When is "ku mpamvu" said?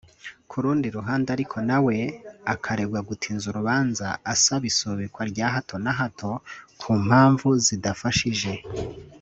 6.79-7.47